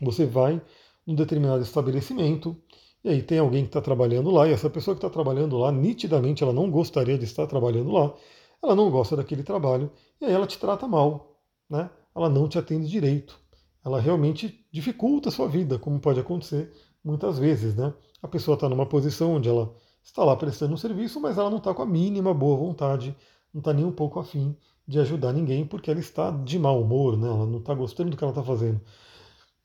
Você 0.01 0.25
vai 0.25 0.61
num 1.07 1.15
determinado 1.15 1.63
estabelecimento 1.63 2.57
e 3.03 3.09
aí 3.09 3.21
tem 3.21 3.37
alguém 3.39 3.63
que 3.63 3.69
está 3.69 3.81
trabalhando 3.81 4.31
lá 4.31 4.47
e 4.47 4.51
essa 4.51 4.69
pessoa 4.69 4.95
que 4.95 4.97
está 4.97 5.09
trabalhando 5.09 5.57
lá, 5.57 5.71
nitidamente 5.71 6.43
ela 6.43 6.51
não 6.51 6.69
gostaria 6.69 7.17
de 7.17 7.23
estar 7.23 7.47
trabalhando 7.47 7.91
lá, 7.91 8.13
ela 8.61 8.75
não 8.75 8.89
gosta 8.89 9.15
daquele 9.15 9.43
trabalho 9.43 9.91
e 10.19 10.25
aí 10.25 10.33
ela 10.33 10.47
te 10.47 10.57
trata 10.57 10.87
mal, 10.87 11.39
né? 11.69 11.89
Ela 12.15 12.29
não 12.29 12.49
te 12.49 12.57
atende 12.57 12.87
direito. 12.89 13.39
Ela 13.85 14.01
realmente 14.01 14.65
dificulta 14.71 15.29
a 15.29 15.31
sua 15.31 15.47
vida, 15.47 15.77
como 15.77 15.99
pode 15.99 16.19
acontecer 16.19 16.73
muitas 17.03 17.37
vezes, 17.37 17.75
né? 17.75 17.93
A 18.21 18.27
pessoa 18.27 18.55
está 18.55 18.67
numa 18.67 18.87
posição 18.87 19.35
onde 19.35 19.47
ela 19.47 19.75
está 20.05 20.23
lá 20.23 20.35
prestando 20.35 20.73
um 20.73 20.77
serviço, 20.77 21.19
mas 21.19 21.37
ela 21.37 21.49
não 21.49 21.57
está 21.57 21.73
com 21.73 21.81
a 21.81 21.85
mínima 21.85 22.33
boa 22.33 22.55
vontade, 22.55 23.15
não 23.53 23.59
está 23.59 23.73
nem 23.73 23.83
um 23.83 23.91
pouco 23.91 24.19
afim 24.19 24.55
de 24.87 24.99
ajudar 24.99 25.33
ninguém 25.33 25.65
porque 25.65 25.89
ela 25.89 25.99
está 25.99 26.29
de 26.29 26.59
mau 26.59 26.81
humor, 26.81 27.17
né? 27.17 27.27
ela 27.27 27.45
não 27.45 27.59
está 27.59 27.73
gostando 27.73 28.11
do 28.11 28.17
que 28.17 28.23
ela 28.23 28.31
está 28.31 28.43
fazendo. 28.43 28.79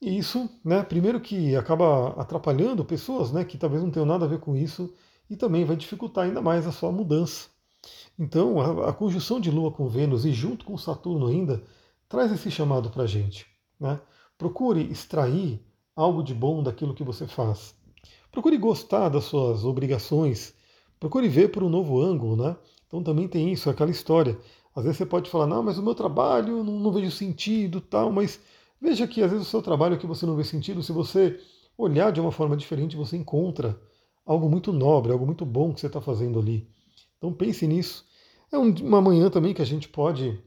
E 0.01 0.17
isso, 0.17 0.49
né, 0.65 0.83
primeiro 0.83 1.21
que 1.21 1.55
acaba 1.55 2.09
atrapalhando 2.21 2.85
pessoas 2.85 3.31
né, 3.31 3.45
que 3.45 3.59
talvez 3.59 3.83
não 3.83 3.91
tenham 3.91 4.07
nada 4.07 4.25
a 4.25 4.29
ver 4.29 4.41
com 4.41 4.57
isso 4.57 4.93
e 5.29 5.37
também 5.37 5.65
vai 5.65 5.77
dificultar 5.77 6.25
ainda 6.25 6.41
mais 6.41 6.67
a 6.67 6.73
sua 6.73 6.91
mudança. 6.91 7.49
Então, 8.19 8.61
a, 8.61 8.91
a 8.91 8.93
conjunção 8.95 9.39
de 9.39 9.51
Lua 9.51 9.71
com 9.71 9.89
Vênus 9.89 10.25
e 10.25 10.33
junto 10.33 10.65
com 10.65 10.77
Saturno 10.79 11.27
ainda 11.27 11.63
traz 12.09 12.33
esse 12.33 12.51
chamado 12.51 12.91
para 12.91 13.03
a 13.03 13.07
gente. 13.07 13.47
Né? 13.79 14.01
Procure 14.39 14.81
extrair 14.91 15.63
algo 15.95 16.23
de 16.23 16.35
bom 16.35 16.63
daquilo 16.63 16.95
que 16.95 17.05
você 17.05 17.27
faz. 17.27 17.75
Procure 18.31 18.57
gostar 18.57 19.09
das 19.09 19.25
suas 19.25 19.65
obrigações. 19.65 20.55
Procure 20.99 21.29
ver 21.29 21.51
por 21.51 21.63
um 21.63 21.69
novo 21.69 22.01
ângulo. 22.01 22.37
Né? 22.37 22.57
Então 22.87 23.03
também 23.03 23.27
tem 23.29 23.53
isso, 23.53 23.71
aquela 23.71 23.91
história. 23.91 24.39
Às 24.75 24.85
vezes 24.85 24.99
você 24.99 25.07
pode 25.07 25.29
falar, 25.31 25.47
não, 25.47 25.63
mas 25.63 25.79
o 25.79 25.83
meu 25.83 25.95
trabalho 25.95 26.63
não, 26.63 26.79
não 26.79 26.93
vejo 26.93 27.11
sentido, 27.11 27.81
tal, 27.81 28.13
mas 28.13 28.41
veja 28.81 29.07
que 29.07 29.23
às 29.23 29.31
vezes 29.31 29.47
o 29.47 29.51
seu 29.51 29.61
trabalho 29.61 29.99
que 29.99 30.07
você 30.07 30.25
não 30.25 30.37
vê 30.37 30.45
sentido, 30.45 30.83
se 30.83 30.93
você 30.93 31.41
olhar 31.77 32.13
de 32.13 32.21
uma 32.21 32.31
forma 32.31 32.57
diferente, 32.57 32.97
você 32.97 33.17
encontra 33.17 33.81
algo 34.25 34.49
muito 34.49 34.73
nobre, 34.73 35.13
algo 35.13 35.27
muito 35.27 35.45
bom 35.45 35.73
que 35.73 35.81
você 35.81 35.87
está 35.87 36.01
fazendo 36.01 36.39
ali. 36.39 36.69
Então 37.19 37.33
pense 37.33 37.67
nisso. 37.67 38.05
É 38.53 38.59
uma 38.59 39.01
manhã 39.01 39.29
também 39.31 39.55
que 39.55 39.63
a 39.63 39.67
gente 39.67 39.89
pode 39.89 40.41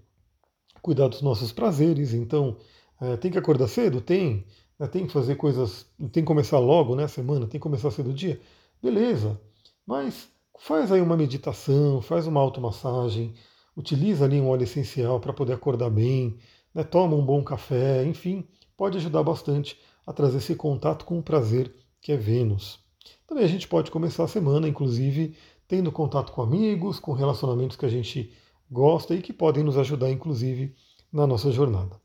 cuidar 0.81 1.07
dos 1.07 1.21
nossos 1.21 1.51
prazeres, 1.51 2.13
então 2.13 2.57
é, 2.99 3.17
tem 3.17 3.31
que 3.31 3.37
acordar 3.37 3.67
cedo? 3.67 4.01
Tem. 4.01 4.45
Né, 4.83 4.89
tem 4.89 5.07
que 5.07 5.13
fazer 5.13 5.37
coisas, 5.37 5.85
tem 6.11 6.21
que 6.21 6.23
começar 6.23 6.59
logo, 6.59 6.93
né, 6.93 7.07
semana, 7.07 7.47
tem 7.47 7.51
que 7.51 7.59
começar 7.59 7.89
cedo 7.89 8.09
o 8.09 8.13
dia? 8.13 8.41
Beleza. 8.81 9.39
Mas 9.87 10.27
faz 10.59 10.91
aí 10.91 10.99
uma 10.99 11.15
meditação, 11.15 12.01
faz 12.01 12.27
uma 12.27 12.41
automassagem, 12.41 13.33
utiliza 13.77 14.25
ali 14.25 14.41
um 14.41 14.49
óleo 14.49 14.63
essencial 14.63 15.21
para 15.21 15.31
poder 15.31 15.53
acordar 15.53 15.89
bem, 15.89 16.37
né, 16.75 16.83
toma 16.83 17.15
um 17.15 17.25
bom 17.25 17.41
café, 17.41 18.03
enfim, 18.03 18.45
pode 18.75 18.97
ajudar 18.97 19.23
bastante 19.23 19.79
a 20.05 20.11
trazer 20.11 20.39
esse 20.39 20.53
contato 20.53 21.05
com 21.05 21.17
o 21.17 21.23
prazer 21.23 21.73
que 22.01 22.11
é 22.11 22.17
Vênus. 22.17 22.77
Também 23.25 23.45
a 23.45 23.47
gente 23.47 23.69
pode 23.69 23.89
começar 23.89 24.25
a 24.25 24.27
semana, 24.27 24.67
inclusive, 24.67 25.33
tendo 25.65 25.93
contato 25.93 26.33
com 26.33 26.41
amigos, 26.41 26.99
com 26.99 27.13
relacionamentos 27.13 27.77
que 27.77 27.85
a 27.85 27.89
gente 27.89 28.33
gosta 28.69 29.15
e 29.15 29.21
que 29.21 29.31
podem 29.31 29.63
nos 29.63 29.77
ajudar, 29.77 30.11
inclusive, 30.11 30.75
na 31.09 31.25
nossa 31.25 31.49
jornada. 31.53 31.95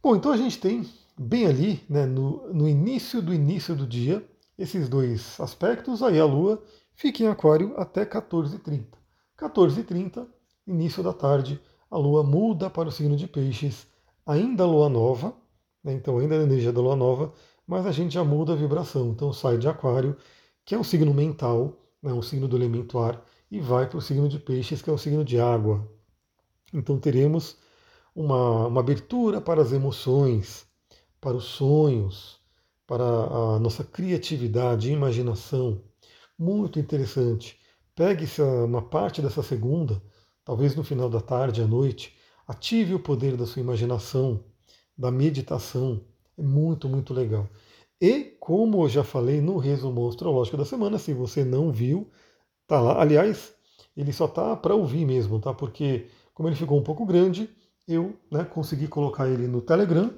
Bom, 0.00 0.14
então 0.14 0.30
a 0.30 0.36
gente 0.36 0.56
tem 0.56 0.88
bem 1.20 1.46
ali, 1.46 1.84
né, 1.86 2.06
no, 2.06 2.50
no 2.52 2.66
início 2.66 3.20
do 3.20 3.34
início 3.34 3.76
do 3.76 3.86
dia, 3.86 4.26
esses 4.56 4.88
dois 4.88 5.38
aspectos, 5.38 6.02
aí 6.02 6.18
a 6.18 6.24
Lua 6.24 6.62
fica 6.94 7.22
em 7.22 7.26
Aquário 7.26 7.74
até 7.76 8.06
14h30. 8.06 8.86
14h30, 9.38 10.26
início 10.66 11.02
da 11.02 11.12
tarde, 11.12 11.60
a 11.90 11.98
Lua 11.98 12.22
muda 12.22 12.70
para 12.70 12.88
o 12.88 12.92
signo 12.92 13.16
de 13.16 13.26
Peixes, 13.26 13.86
ainda 14.24 14.64
Lua 14.64 14.88
nova, 14.88 15.36
né, 15.84 15.92
então 15.92 16.18
ainda 16.18 16.36
a 16.36 16.42
energia 16.42 16.72
da 16.72 16.80
Lua 16.80 16.96
nova, 16.96 17.34
mas 17.66 17.84
a 17.84 17.92
gente 17.92 18.14
já 18.14 18.24
muda 18.24 18.54
a 18.54 18.56
vibração, 18.56 19.10
então 19.10 19.30
sai 19.30 19.58
de 19.58 19.68
Aquário, 19.68 20.16
que 20.64 20.74
é 20.74 20.78
um 20.78 20.84
signo 20.84 21.12
mental, 21.12 21.76
né, 22.02 22.14
um 22.14 22.22
signo 22.22 22.48
do 22.48 22.56
elemento 22.56 22.98
ar, 22.98 23.22
e 23.50 23.60
vai 23.60 23.86
para 23.86 23.98
o 23.98 24.02
signo 24.02 24.26
de 24.26 24.38
Peixes, 24.38 24.80
que 24.80 24.88
é 24.88 24.92
o 24.92 24.98
signo 24.98 25.22
de 25.22 25.38
água. 25.38 25.86
Então 26.72 26.98
teremos 26.98 27.58
uma, 28.14 28.68
uma 28.68 28.80
abertura 28.80 29.38
para 29.40 29.60
as 29.60 29.70
emoções, 29.72 30.69
para 31.20 31.36
os 31.36 31.44
sonhos, 31.44 32.40
para 32.86 33.04
a 33.04 33.58
nossa 33.58 33.84
criatividade 33.84 34.88
e 34.88 34.92
imaginação. 34.92 35.82
Muito 36.38 36.78
interessante. 36.78 37.58
Pegue 37.94 38.26
uma 38.64 38.82
parte 38.82 39.20
dessa 39.20 39.42
segunda, 39.42 40.02
talvez 40.44 40.74
no 40.74 40.82
final 40.82 41.10
da 41.10 41.20
tarde, 41.20 41.62
à 41.62 41.66
noite, 41.66 42.16
ative 42.48 42.94
o 42.94 43.00
poder 43.00 43.36
da 43.36 43.46
sua 43.46 43.60
imaginação, 43.60 44.42
da 44.96 45.10
meditação. 45.10 46.00
É 46.36 46.42
muito, 46.42 46.88
muito 46.88 47.12
legal. 47.12 47.48
E, 48.00 48.36
como 48.40 48.84
eu 48.84 48.88
já 48.88 49.04
falei 49.04 49.40
no 49.40 49.58
resumo 49.58 50.08
astrológico 50.08 50.56
da 50.56 50.64
semana, 50.64 50.98
se 50.98 51.12
você 51.12 51.44
não 51.44 51.70
viu, 51.70 52.10
tá 52.66 52.80
lá. 52.80 53.00
Aliás, 53.00 53.52
ele 53.96 54.12
só 54.12 54.26
tá 54.26 54.56
para 54.56 54.74
ouvir 54.74 55.04
mesmo, 55.04 55.38
tá? 55.38 55.52
Porque, 55.52 56.08
como 56.32 56.48
ele 56.48 56.56
ficou 56.56 56.78
um 56.78 56.82
pouco 56.82 57.04
grande, 57.04 57.50
eu 57.86 58.16
né, 58.30 58.44
consegui 58.44 58.88
colocar 58.88 59.28
ele 59.28 59.46
no 59.46 59.60
Telegram 59.60 60.10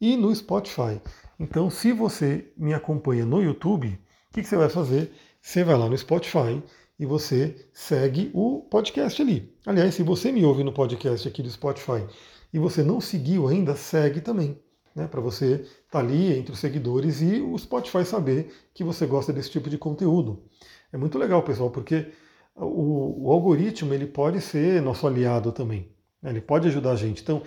e 0.00 0.16
no 0.16 0.34
Spotify. 0.34 1.00
Então, 1.38 1.70
se 1.70 1.92
você 1.92 2.52
me 2.56 2.72
acompanha 2.72 3.24
no 3.24 3.42
YouTube, 3.42 3.88
o 3.88 4.34
que, 4.34 4.42
que 4.42 4.48
você 4.48 4.56
vai 4.56 4.68
fazer? 4.68 5.12
Você 5.40 5.64
vai 5.64 5.76
lá 5.76 5.88
no 5.88 5.96
Spotify 5.96 6.62
e 6.98 7.04
você 7.04 7.68
segue 7.72 8.30
o 8.32 8.60
podcast 8.70 9.20
ali. 9.20 9.52
Aliás, 9.66 9.94
se 9.94 10.02
você 10.02 10.30
me 10.30 10.44
ouve 10.44 10.62
no 10.62 10.72
podcast 10.72 11.26
aqui 11.26 11.42
do 11.42 11.50
Spotify 11.50 12.06
e 12.52 12.58
você 12.58 12.82
não 12.82 13.00
seguiu 13.00 13.48
ainda, 13.48 13.74
segue 13.74 14.20
também. 14.20 14.58
Né, 14.94 15.08
para 15.08 15.20
você 15.20 15.54
estar 15.54 15.68
tá 15.90 15.98
ali 15.98 16.38
entre 16.38 16.52
os 16.52 16.60
seguidores 16.60 17.20
e 17.20 17.40
o 17.40 17.58
Spotify 17.58 18.04
saber 18.04 18.54
que 18.72 18.84
você 18.84 19.04
gosta 19.06 19.32
desse 19.32 19.50
tipo 19.50 19.68
de 19.68 19.76
conteúdo. 19.76 20.44
É 20.92 20.96
muito 20.96 21.18
legal, 21.18 21.42
pessoal, 21.42 21.68
porque 21.68 22.12
o, 22.54 23.26
o 23.26 23.32
algoritmo 23.32 23.92
ele 23.92 24.06
pode 24.06 24.40
ser 24.40 24.80
nosso 24.80 25.04
aliado 25.04 25.50
também. 25.50 25.88
Né? 26.22 26.30
Ele 26.30 26.40
pode 26.40 26.68
ajudar 26.68 26.92
a 26.92 26.96
gente. 26.96 27.22
Então, 27.22 27.42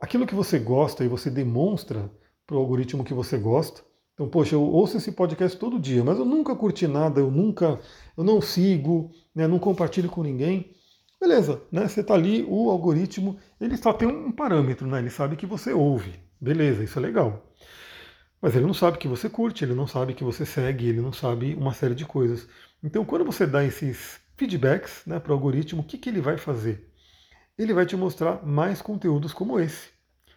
aquilo 0.00 0.26
que 0.26 0.34
você 0.34 0.58
gosta 0.58 1.04
e 1.04 1.08
você 1.08 1.30
demonstra 1.30 2.10
para 2.46 2.56
o 2.56 2.58
algoritmo 2.58 3.04
que 3.04 3.14
você 3.14 3.36
gosta. 3.36 3.82
Então, 4.14 4.28
poxa, 4.28 4.54
eu 4.54 4.62
ouço 4.62 4.96
esse 4.96 5.12
podcast 5.12 5.56
todo 5.58 5.78
dia, 5.78 6.02
mas 6.02 6.18
eu 6.18 6.24
nunca 6.24 6.56
curti 6.56 6.88
nada, 6.88 7.20
eu 7.20 7.30
nunca, 7.30 7.78
eu 8.16 8.24
não 8.24 8.40
sigo, 8.40 9.12
né, 9.34 9.46
não 9.46 9.58
compartilho 9.58 10.08
com 10.08 10.22
ninguém. 10.22 10.72
Beleza, 11.20 11.62
né? 11.70 11.86
Você 11.86 12.00
está 12.00 12.14
ali, 12.14 12.44
o 12.48 12.70
algoritmo, 12.70 13.38
ele 13.60 13.76
só 13.76 13.92
tem 13.92 14.06
um 14.08 14.30
parâmetro, 14.30 14.86
né? 14.86 14.98
Ele 15.00 15.10
sabe 15.10 15.36
que 15.36 15.46
você 15.46 15.72
ouve. 15.72 16.14
Beleza, 16.40 16.84
isso 16.84 16.98
é 16.98 17.02
legal. 17.02 17.44
Mas 18.40 18.54
ele 18.54 18.66
não 18.66 18.74
sabe 18.74 18.98
que 18.98 19.08
você 19.08 19.28
curte, 19.28 19.64
ele 19.64 19.74
não 19.74 19.86
sabe 19.86 20.14
que 20.14 20.22
você 20.22 20.46
segue, 20.46 20.88
ele 20.88 21.00
não 21.00 21.12
sabe 21.12 21.54
uma 21.54 21.74
série 21.74 21.94
de 21.94 22.04
coisas. 22.04 22.48
Então, 22.82 23.04
quando 23.04 23.24
você 23.24 23.46
dá 23.46 23.64
esses 23.64 24.20
feedbacks 24.36 25.02
né, 25.06 25.18
para 25.18 25.32
o 25.32 25.34
algoritmo, 25.34 25.82
o 25.82 25.84
que, 25.84 25.98
que 25.98 26.08
ele 26.08 26.20
vai 26.20 26.38
fazer? 26.38 26.88
Ele 27.58 27.74
vai 27.74 27.84
te 27.84 27.96
mostrar 27.96 28.44
mais 28.46 28.80
conteúdos 28.80 29.32
como 29.32 29.58
esse. 29.58 29.88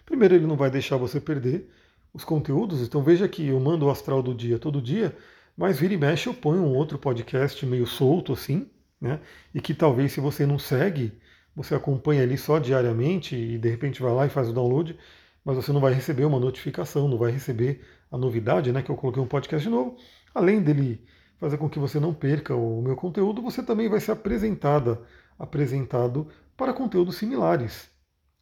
Primeiro, 0.05 0.35
ele 0.35 0.47
não 0.47 0.57
vai 0.57 0.71
deixar 0.71 0.97
você 0.97 1.21
perder 1.21 1.69
os 2.13 2.23
conteúdos, 2.23 2.81
então 2.81 3.03
veja 3.03 3.27
que 3.27 3.47
eu 3.47 3.59
mando 3.59 3.85
o 3.85 3.89
astral 3.89 4.21
do 4.21 4.33
dia 4.35 4.59
todo 4.59 4.81
dia, 4.81 5.15
mas 5.55 5.79
vira 5.79 5.93
e 5.93 5.97
mexe 5.97 6.27
eu 6.27 6.33
ponho 6.33 6.61
um 6.61 6.75
outro 6.75 6.97
podcast 6.97 7.65
meio 7.65 7.85
solto 7.85 8.33
assim, 8.33 8.69
né? 8.99 9.19
E 9.53 9.61
que 9.61 9.73
talvez 9.73 10.11
se 10.11 10.19
você 10.19 10.45
não 10.45 10.59
segue, 10.59 11.13
você 11.55 11.75
acompanha 11.75 12.23
ali 12.23 12.37
só 12.37 12.59
diariamente 12.59 13.35
e 13.35 13.57
de 13.57 13.69
repente 13.69 14.01
vai 14.01 14.13
lá 14.13 14.25
e 14.25 14.29
faz 14.29 14.49
o 14.49 14.53
download, 14.53 14.97
mas 15.43 15.55
você 15.55 15.71
não 15.71 15.79
vai 15.79 15.93
receber 15.93 16.25
uma 16.25 16.39
notificação, 16.39 17.07
não 17.07 17.17
vai 17.17 17.31
receber 17.31 17.81
a 18.11 18.17
novidade, 18.17 18.71
né? 18.71 18.81
Que 18.81 18.89
eu 18.89 18.95
coloquei 18.95 19.21
um 19.21 19.27
podcast 19.27 19.67
novo. 19.69 19.95
Além 20.33 20.61
dele 20.61 21.03
fazer 21.39 21.57
com 21.57 21.69
que 21.69 21.79
você 21.79 21.99
não 21.99 22.13
perca 22.13 22.55
o 22.55 22.81
meu 22.81 22.95
conteúdo, 22.95 23.41
você 23.41 23.63
também 23.63 23.89
vai 23.89 23.99
ser 23.99 24.11
apresentada, 24.11 25.01
apresentado 25.39 26.27
para 26.62 26.74
conteúdos 26.74 27.15
similares. 27.15 27.89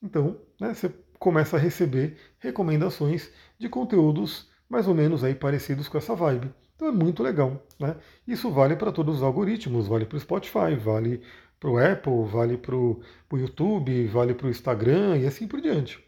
Então, 0.04 0.36
né, 0.60 0.74
você 0.74 0.94
começa 1.18 1.56
a 1.56 1.60
receber 1.60 2.18
recomendações 2.38 3.32
de 3.58 3.70
conteúdos 3.70 4.50
mais 4.70 4.90
ou 4.90 4.94
menos 4.94 5.24
aí 5.24 5.34
parecidos 5.34 5.88
com 5.88 5.98
essa 5.98 6.14
vibe. 6.14 6.54
Então 6.76 6.90
é 6.90 6.92
muito 6.92 7.24
legal. 7.24 7.66
Né? 7.80 7.96
Isso 8.28 8.52
vale 8.52 8.76
para 8.76 8.92
todos 8.92 9.16
os 9.16 9.24
algoritmos, 9.24 9.88
vale 9.88 10.06
para 10.06 10.18
o 10.18 10.20
Spotify, 10.20 10.76
vale 10.78 11.22
para 11.58 11.70
o 11.70 11.78
Apple, 11.78 12.26
vale 12.26 12.58
para 12.58 12.76
o 12.76 13.02
YouTube, 13.32 14.08
vale 14.08 14.34
para 14.34 14.48
o 14.48 14.50
Instagram 14.50 15.20
e 15.20 15.26
assim 15.26 15.48
por 15.48 15.62
diante. 15.62 16.04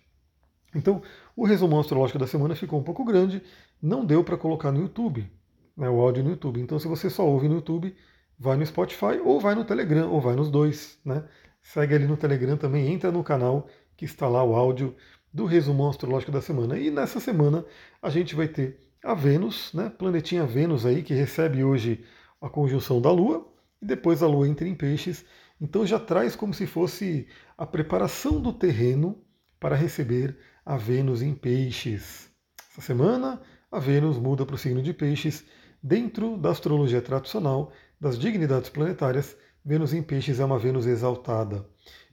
Então, 0.75 1.01
o 1.34 1.46
resumo 1.46 1.80
astrológico 1.80 2.20
da 2.20 2.27
semana 2.27 2.56
ficou 2.56 2.77
um 2.77 2.84
pouco 2.84 3.06
grande, 3.06 3.41
não 3.82 4.03
deu 4.03 4.22
para 4.22 4.36
colocar 4.36 4.70
no 4.74 4.82
YouTube, 4.82 5.32
né, 5.77 5.89
o 5.89 6.01
áudio 6.01 6.25
no 6.25 6.32
YouTube. 6.32 6.60
Então, 6.60 6.77
se 6.77 6.89
você 6.89 7.10
só 7.10 7.25
ouve 7.25 7.48
no 7.48 7.56
YouTube, 7.56 7.96
vai 8.38 8.58
no 8.58 8.65
Spotify 8.65 9.18
ou 9.24 9.39
vai 9.39 9.56
no 9.56 9.63
Telegram, 9.63 10.12
ou 10.12 10.20
vai 10.20 10.36
nos 10.36 10.50
dois. 10.51 11.00
Né? 11.06 11.24
Segue 11.62 11.96
ali 11.96 12.08
no 12.08 12.18
Telegram 12.18 12.58
também, 12.58 12.91
entra 12.91 13.12
no 13.12 13.24
canal 13.24 13.68
que 13.96 14.06
está 14.06 14.27
lá 14.27 14.44
o 14.44 14.56
áudio 14.56 14.96
do 15.34 15.46
resumo 15.46 15.88
astrológico 15.88 16.32
da 16.32 16.41
semana. 16.41 16.77
E 16.77 16.89
nessa 16.89 17.20
semana 17.20 17.65
a 18.01 18.10
gente 18.10 18.36
vai 18.36 18.48
ter 18.48 18.80
a 19.03 19.13
Vênus, 19.13 19.74
né, 19.74 19.89
planetinha 19.89 20.46
Vênus 20.46 20.86
aí, 20.86 21.01
que 21.01 21.13
recebe 21.13 21.63
hoje 21.63 22.03
a 22.41 22.50
conjunção 22.50 23.01
da 23.01 23.12
Lua, 23.12 23.48
e 23.82 23.86
depois 23.86 24.22
a 24.22 24.27
Lua 24.27 24.48
entra 24.48 24.68
em 24.68 24.75
peixes. 24.75 25.25
Então 25.60 25.86
já 25.86 26.00
traz 26.00 26.36
como 26.36 26.53
se 26.53 26.65
fosse 26.65 27.27
a 27.58 27.65
preparação 27.65 28.39
do 28.39 28.51
terreno 28.51 29.24
para 29.60 29.75
receber 29.75 30.38
a 30.65 30.77
Vênus 30.77 31.22
em 31.22 31.34
peixes. 31.34 32.30
Essa 32.72 32.82
semana 32.82 33.41
a 33.72 33.80
Vênus 33.80 34.18
muda 34.18 34.46
para 34.46 34.56
o 34.56 34.58
signo 34.58 34.82
de 34.82 34.94
peixes 34.94 35.46
dentro 35.82 36.38
da 36.38 36.50
astrologia 36.51 37.01
tradicional, 37.01 37.72
das 38.00 38.18
dignidades 38.18 38.70
planetárias, 38.70 39.38
Vênus 39.63 39.94
em 39.94 40.01
Peixes 40.01 40.39
é 40.39 40.46
uma 40.46 40.58
Vênus 40.58 40.88
exaltada 40.88 41.63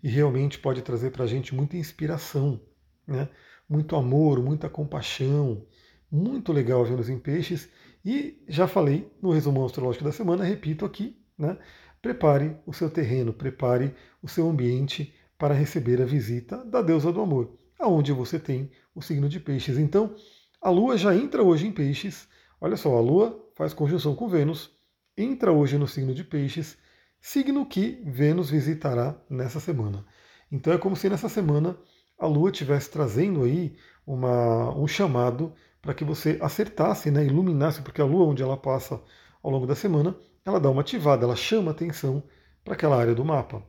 e 0.02 0.08
realmente 0.08 0.58
pode 0.58 0.82
trazer 0.82 1.10
para 1.10 1.24
a 1.24 1.26
gente 1.26 1.54
muita 1.54 1.78
inspiração, 1.78 2.60
né? 3.06 3.28
muito 3.68 3.96
amor, 3.96 4.42
muita 4.42 4.68
compaixão. 4.68 5.66
Muito 6.10 6.52
legal 6.52 6.82
a 6.82 6.84
Vênus 6.84 7.08
em 7.08 7.18
Peixes. 7.18 7.68
E 8.04 8.42
já 8.48 8.66
falei 8.66 9.10
no 9.20 9.30
resumo 9.30 9.64
astrológico 9.64 10.04
da 10.04 10.12
semana, 10.12 10.44
repito 10.44 10.84
aqui, 10.84 11.18
né? 11.38 11.58
prepare 12.00 12.56
o 12.66 12.72
seu 12.72 12.90
terreno, 12.90 13.32
prepare 13.32 13.94
o 14.22 14.28
seu 14.28 14.48
ambiente 14.48 15.14
para 15.38 15.54
receber 15.54 16.00
a 16.02 16.06
visita 16.06 16.64
da 16.64 16.82
deusa 16.82 17.12
do 17.12 17.20
amor, 17.20 17.56
aonde 17.78 18.12
você 18.12 18.38
tem 18.38 18.70
o 18.94 19.00
signo 19.00 19.28
de 19.28 19.40
Peixes. 19.40 19.78
Então, 19.78 20.14
a 20.60 20.68
Lua 20.68 20.96
já 20.96 21.14
entra 21.14 21.42
hoje 21.42 21.66
em 21.66 21.72
Peixes. 21.72 22.28
Olha 22.60 22.76
só, 22.76 22.96
a 22.96 23.00
Lua 23.00 23.50
faz 23.54 23.72
conjunção 23.72 24.14
com 24.14 24.28
Vênus, 24.28 24.70
entra 25.16 25.52
hoje 25.52 25.78
no 25.78 25.88
signo 25.88 26.14
de 26.14 26.24
Peixes 26.24 26.76
signo 27.20 27.66
que 27.66 28.02
Vênus 28.04 28.50
visitará 28.50 29.16
nessa 29.28 29.60
semana. 29.60 30.04
Então 30.50 30.72
é 30.72 30.78
como 30.78 30.96
se 30.96 31.08
nessa 31.08 31.28
semana 31.28 31.76
a 32.18 32.26
Lua 32.26 32.50
estivesse 32.50 32.90
trazendo 32.90 33.44
aí 33.44 33.76
uma, 34.06 34.74
um 34.76 34.86
chamado 34.86 35.52
para 35.80 35.94
que 35.94 36.04
você 36.04 36.38
acertasse, 36.40 37.10
né, 37.10 37.24
iluminasse, 37.24 37.82
porque 37.82 38.00
a 38.00 38.04
Lua, 38.04 38.26
onde 38.26 38.42
ela 38.42 38.56
passa 38.56 39.00
ao 39.42 39.50
longo 39.50 39.66
da 39.66 39.74
semana, 39.74 40.16
ela 40.44 40.58
dá 40.58 40.70
uma 40.70 40.80
ativada, 40.80 41.24
ela 41.24 41.36
chama 41.36 41.70
atenção 41.70 42.22
para 42.64 42.74
aquela 42.74 42.96
área 42.98 43.14
do 43.14 43.24
mapa. 43.24 43.62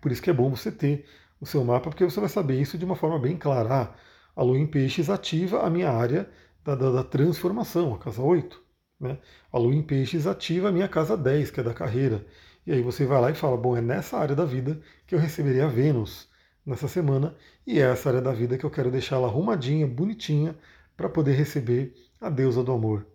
Por 0.00 0.12
isso 0.12 0.22
que 0.22 0.30
é 0.30 0.32
bom 0.32 0.50
você 0.50 0.70
ter 0.70 1.06
o 1.40 1.46
seu 1.46 1.62
mapa, 1.64 1.90
porque 1.90 2.04
você 2.04 2.20
vai 2.20 2.28
saber 2.28 2.60
isso 2.60 2.78
de 2.78 2.84
uma 2.84 2.96
forma 2.96 3.18
bem 3.18 3.36
clara. 3.36 3.82
Ah, 3.82 3.94
a 4.34 4.42
Lua 4.42 4.58
em 4.58 4.66
Peixes 4.66 5.10
ativa 5.10 5.62
a 5.62 5.70
minha 5.70 5.90
área 5.90 6.30
da, 6.64 6.74
da, 6.74 6.90
da 6.90 7.04
transformação, 7.04 7.94
a 7.94 7.98
casa 7.98 8.22
8. 8.22 8.60
Né? 9.00 9.18
A 9.52 9.58
Lua 9.58 9.74
em 9.74 9.82
Peixes 9.82 10.26
ativa 10.26 10.68
a 10.68 10.72
minha 10.72 10.88
casa 10.88 11.16
10, 11.16 11.50
que 11.50 11.60
é 11.60 11.62
da 11.62 11.74
carreira. 11.74 12.24
E 12.68 12.72
aí 12.72 12.82
você 12.82 13.06
vai 13.06 13.18
lá 13.18 13.30
e 13.30 13.34
fala: 13.34 13.56
bom, 13.56 13.74
é 13.74 13.80
nessa 13.80 14.18
área 14.18 14.36
da 14.36 14.44
vida 14.44 14.78
que 15.06 15.14
eu 15.14 15.18
receberia 15.18 15.64
a 15.64 15.68
Vênus 15.68 16.28
nessa 16.66 16.86
semana, 16.86 17.34
e 17.66 17.80
é 17.80 17.90
essa 17.90 18.10
área 18.10 18.20
da 18.20 18.30
vida 18.30 18.58
que 18.58 18.64
eu 18.64 18.70
quero 18.70 18.90
deixar 18.90 19.16
ela 19.16 19.26
arrumadinha, 19.26 19.86
bonitinha, 19.86 20.54
para 20.94 21.08
poder 21.08 21.32
receber 21.32 21.94
a 22.20 22.28
deusa 22.28 22.62
do 22.62 22.70
amor. 22.70 23.06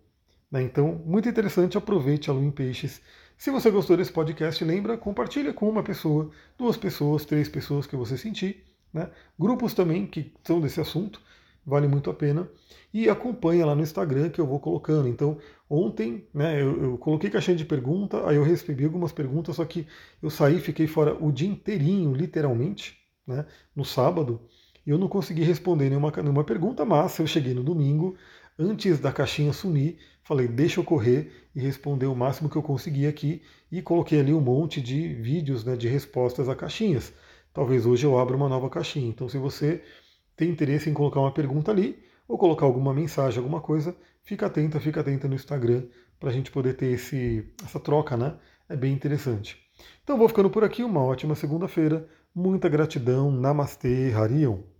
Né? 0.50 0.60
Então, 0.60 1.00
muito 1.06 1.28
interessante, 1.28 1.78
aproveite 1.78 2.28
a 2.28 2.32
lua 2.32 2.44
em 2.44 2.50
peixes. 2.50 3.00
Se 3.38 3.52
você 3.52 3.70
gostou 3.70 3.96
desse 3.96 4.12
podcast, 4.12 4.64
lembra, 4.64 4.98
compartilha 4.98 5.52
com 5.52 5.70
uma 5.70 5.84
pessoa, 5.84 6.32
duas 6.58 6.76
pessoas, 6.76 7.24
três 7.24 7.48
pessoas 7.48 7.86
que 7.86 7.94
você 7.94 8.18
sentir. 8.18 8.64
Né? 8.92 9.08
Grupos 9.38 9.72
também 9.72 10.04
que 10.04 10.34
são 10.42 10.60
desse 10.60 10.80
assunto 10.80 11.22
vale 11.66 11.88
muito 11.88 12.10
a 12.10 12.14
pena. 12.14 12.48
E 12.92 13.08
acompanha 13.08 13.66
lá 13.66 13.74
no 13.74 13.82
Instagram 13.82 14.30
que 14.30 14.40
eu 14.40 14.46
vou 14.46 14.60
colocando. 14.60 15.08
Então, 15.08 15.38
ontem, 15.68 16.26
né, 16.32 16.60
eu, 16.60 16.82
eu, 16.82 16.98
coloquei 16.98 17.28
caixinha 17.28 17.56
de 17.56 17.64
pergunta, 17.64 18.28
aí 18.28 18.36
eu 18.36 18.44
recebi 18.44 18.84
algumas 18.84 19.12
perguntas, 19.12 19.56
só 19.56 19.64
que 19.64 19.86
eu 20.22 20.30
saí, 20.30 20.60
fiquei 20.60 20.86
fora 20.86 21.14
o 21.14 21.32
dia 21.32 21.48
inteirinho, 21.48 22.12
literalmente, 22.14 22.96
né, 23.26 23.46
no 23.74 23.84
sábado. 23.84 24.40
eu 24.86 24.98
não 24.98 25.08
consegui 25.08 25.42
responder 25.42 25.88
nenhuma, 25.88 26.12
nenhuma 26.16 26.44
pergunta, 26.44 26.84
mas 26.84 27.18
eu 27.18 27.26
cheguei 27.26 27.54
no 27.54 27.64
domingo, 27.64 28.16
antes 28.58 29.00
da 29.00 29.10
caixinha 29.12 29.52
sumir, 29.52 29.98
falei, 30.22 30.46
deixa 30.46 30.80
eu 30.80 30.84
correr 30.84 31.48
e 31.54 31.60
responder 31.60 32.06
o 32.06 32.14
máximo 32.14 32.48
que 32.48 32.56
eu 32.56 32.62
consegui 32.62 33.06
aqui 33.06 33.42
e 33.72 33.82
coloquei 33.82 34.20
ali 34.20 34.32
um 34.32 34.40
monte 34.40 34.80
de 34.80 35.14
vídeos 35.14 35.64
né, 35.64 35.76
de 35.76 35.88
respostas 35.88 36.48
a 36.48 36.54
caixinhas. 36.54 37.12
Talvez 37.52 37.86
hoje 37.86 38.04
eu 38.04 38.18
abra 38.18 38.36
uma 38.36 38.48
nova 38.48 38.68
caixinha. 38.68 39.08
Então, 39.08 39.28
se 39.28 39.38
você 39.38 39.82
tem 40.36 40.50
interesse 40.50 40.88
em 40.90 40.94
colocar 40.94 41.20
uma 41.20 41.32
pergunta 41.32 41.70
ali 41.70 42.02
ou 42.26 42.38
colocar 42.38 42.66
alguma 42.66 42.92
mensagem, 42.94 43.38
alguma 43.38 43.60
coisa, 43.60 43.96
fica 44.22 44.46
atenta, 44.46 44.80
fica 44.80 45.00
atenta 45.00 45.28
no 45.28 45.34
Instagram 45.34 45.84
para 46.18 46.30
a 46.30 46.32
gente 46.32 46.50
poder 46.50 46.74
ter 46.74 46.92
esse, 46.92 47.52
essa 47.62 47.78
troca, 47.78 48.16
né? 48.16 48.36
É 48.68 48.76
bem 48.76 48.92
interessante. 48.92 49.58
Então 50.02 50.16
vou 50.16 50.28
ficando 50.28 50.50
por 50.50 50.64
aqui, 50.64 50.82
uma 50.82 51.02
ótima 51.02 51.34
segunda-feira. 51.34 52.08
Muita 52.34 52.68
gratidão. 52.68 53.30
Namastê, 53.30 54.12
Harion. 54.14 54.73